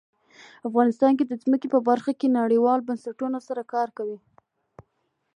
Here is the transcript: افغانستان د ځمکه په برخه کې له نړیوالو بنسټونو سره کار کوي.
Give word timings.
افغانستان 0.67 1.11
د 1.27 1.33
ځمکه 1.43 1.67
په 1.73 1.79
برخه 1.89 2.11
کې 2.19 2.27
له 2.29 2.33
نړیوالو 2.41 2.87
بنسټونو 2.89 3.37
سره 3.47 3.61
کار 3.73 3.87
کوي. 3.97 4.19